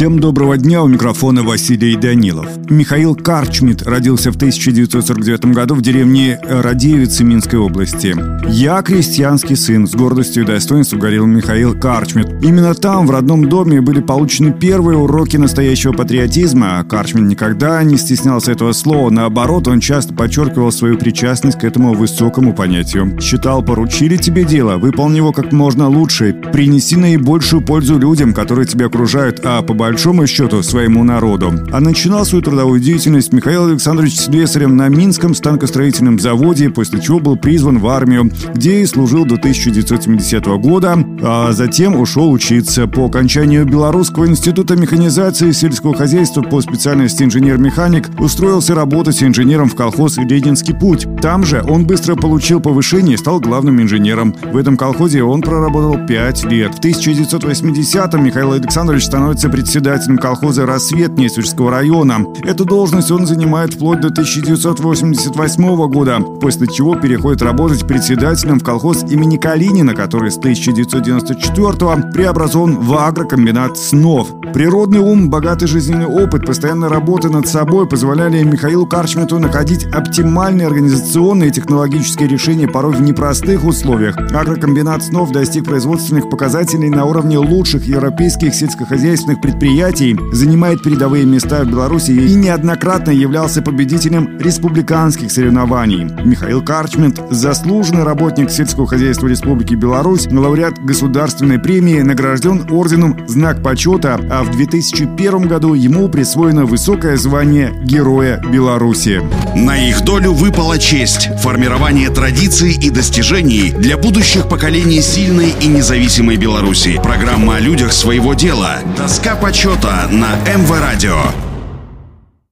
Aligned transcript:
Всем 0.00 0.18
доброго 0.18 0.56
дня, 0.56 0.82
у 0.82 0.88
микрофона 0.88 1.42
Василий 1.42 1.94
Данилов. 1.94 2.46
Михаил 2.70 3.14
Карчмит 3.14 3.82
родился 3.82 4.32
в 4.32 4.36
1949 4.36 5.52
году 5.52 5.74
в 5.74 5.82
деревне 5.82 6.40
Радеевицы 6.42 7.22
Минской 7.22 7.58
области. 7.58 8.16
«Я 8.48 8.80
крестьянский 8.80 9.56
сын», 9.56 9.86
с 9.86 9.94
гордостью 9.94 10.44
и 10.44 10.46
достоинством 10.46 11.00
говорил 11.00 11.26
Михаил 11.26 11.78
Карчмит. 11.78 12.28
Именно 12.42 12.74
там, 12.74 13.06
в 13.06 13.10
родном 13.10 13.50
доме, 13.50 13.82
были 13.82 14.00
получены 14.00 14.54
первые 14.54 14.96
уроки 14.96 15.36
настоящего 15.36 15.92
патриотизма. 15.92 16.82
Карчмит 16.88 17.24
никогда 17.24 17.82
не 17.82 17.98
стеснялся 17.98 18.52
этого 18.52 18.72
слова, 18.72 19.10
наоборот, 19.10 19.68
он 19.68 19.80
часто 19.80 20.14
подчеркивал 20.14 20.72
свою 20.72 20.96
причастность 20.96 21.58
к 21.58 21.64
этому 21.64 21.92
высокому 21.92 22.54
понятию. 22.54 23.20
Считал, 23.20 23.62
поручили 23.62 24.16
тебе 24.16 24.44
дело, 24.44 24.78
выполни 24.78 25.18
его 25.18 25.32
как 25.32 25.52
можно 25.52 25.90
лучше, 25.90 26.32
принеси 26.32 26.96
наибольшую 26.96 27.60
пользу 27.60 27.98
людям, 27.98 28.32
которые 28.32 28.64
тебя 28.64 28.86
окружают, 28.86 29.42
а 29.44 29.60
по 29.60 29.74
большому 29.90 30.24
счету 30.28 30.62
своему 30.62 31.02
народу. 31.02 31.52
А 31.72 31.80
начинал 31.80 32.24
свою 32.24 32.44
трудовую 32.44 32.78
деятельность 32.78 33.32
Михаил 33.32 33.66
Александрович 33.66 34.20
слесарем 34.20 34.76
на 34.76 34.88
Минском 34.88 35.34
станкостроительном 35.34 36.20
заводе, 36.20 36.70
после 36.70 37.00
чего 37.00 37.18
был 37.18 37.36
призван 37.36 37.80
в 37.80 37.88
армию, 37.88 38.30
где 38.54 38.82
и 38.82 38.86
служил 38.86 39.24
до 39.24 39.34
1970 39.34 40.46
года, 40.60 40.96
а 41.22 41.50
затем 41.50 41.96
ушел 41.96 42.30
учиться. 42.30 42.86
По 42.86 43.06
окончанию 43.06 43.66
Белорусского 43.66 44.28
института 44.28 44.76
механизации 44.76 45.50
сельского 45.50 45.96
хозяйства 45.96 46.42
по 46.42 46.60
специальности 46.60 47.24
инженер-механик 47.24 48.10
устроился 48.20 48.76
работать 48.76 49.20
инженером 49.24 49.68
в 49.68 49.74
колхоз 49.74 50.18
«Ленинский 50.18 50.72
путь». 50.72 51.08
Там 51.20 51.44
же 51.44 51.62
он 51.68 51.86
быстро 51.86 52.16
получил 52.16 52.60
повышение 52.60 53.14
и 53.14 53.18
стал 53.18 53.40
главным 53.40 53.80
инженером. 53.82 54.34
В 54.52 54.56
этом 54.56 54.78
колхозе 54.78 55.22
он 55.22 55.42
проработал 55.42 56.06
5 56.06 56.44
лет. 56.44 56.74
В 56.74 56.80
1980-м 56.80 58.24
Михаил 58.24 58.52
Александрович 58.52 59.04
становится 59.04 59.50
председателем 59.50 60.16
колхоза 60.16 60.64
«Рассвет» 60.64 61.18
Несвежского 61.18 61.70
района. 61.70 62.24
Эту 62.42 62.64
должность 62.64 63.10
он 63.10 63.26
занимает 63.26 63.74
вплоть 63.74 64.00
до 64.00 64.08
1988 64.08 65.88
года, 65.88 66.20
после 66.40 66.66
чего 66.66 66.94
переходит 66.94 67.42
работать 67.42 67.86
председателем 67.86 68.58
в 68.58 68.64
колхоз 68.64 69.02
имени 69.02 69.36
Калинина, 69.36 69.94
который 69.94 70.30
с 70.30 70.38
1994 70.38 72.12
преобразован 72.12 72.78
в 72.78 72.94
агрокомбинат 72.94 73.76
«Снов». 73.76 74.39
Природный 74.52 74.98
ум, 74.98 75.30
богатый 75.30 75.66
жизненный 75.66 76.06
опыт, 76.06 76.44
постоянная 76.44 76.88
работа 76.88 77.28
над 77.28 77.46
собой 77.46 77.88
позволяли 77.88 78.42
Михаилу 78.42 78.84
Карчмету 78.84 79.38
находить 79.38 79.84
оптимальные 79.84 80.66
организационные 80.66 81.50
и 81.50 81.52
технологические 81.52 82.28
решения 82.28 82.66
порой 82.66 82.94
в 82.94 83.00
непростых 83.00 83.64
условиях. 83.64 84.16
Агрокомбинат 84.16 85.04
«Снов» 85.04 85.30
достиг 85.30 85.66
производственных 85.66 86.28
показателей 86.28 86.88
на 86.88 87.04
уровне 87.04 87.38
лучших 87.38 87.86
европейских 87.86 88.54
сельскохозяйственных 88.54 89.40
предприятий 89.40 90.18
занимает 90.32 90.82
передовые 90.82 91.26
места 91.26 91.62
в 91.62 91.68
Беларуси 91.68 92.10
и 92.10 92.34
неоднократно 92.34 93.10
являлся 93.10 93.62
победителем 93.62 94.38
республиканских 94.38 95.30
соревнований. 95.30 96.08
Михаил 96.24 96.62
Карчмент– 96.62 97.20
заслуженный 97.30 98.02
работник 98.02 98.50
сельского 98.50 98.86
хозяйства 98.86 99.28
Республики 99.28 99.74
Беларусь, 99.74 100.26
лауреат 100.30 100.78
государственной 100.84 101.60
премии, 101.60 102.00
награжден 102.00 102.66
орденом 102.70 103.16
«Знак 103.28 103.62
почета», 103.62 104.18
а 104.40 104.42
в 104.42 104.50
2001 104.52 105.48
году 105.48 105.74
ему 105.74 106.08
присвоено 106.08 106.64
высокое 106.64 107.18
звание 107.18 107.74
Героя 107.82 108.38
Беларуси. 108.38 109.20
На 109.54 109.76
их 109.76 110.00
долю 110.02 110.32
выпала 110.32 110.78
честь– 110.78 111.28
формирование 111.42 112.08
традиций 112.08 112.72
и 112.72 112.88
достижений 112.88 113.70
для 113.70 113.98
будущих 113.98 114.48
поколений 114.48 115.02
сильной 115.02 115.52
и 115.60 115.66
независимой 115.66 116.38
Беларуси. 116.38 116.98
Программа 117.02 117.56
о 117.56 117.60
людях 117.60 117.92
своего 117.92 118.32
дела. 118.32 118.78
Доска 118.96 119.36
почета 119.36 120.08
на 120.10 120.36
МВ 120.50 120.70
Радио. 120.70 121.49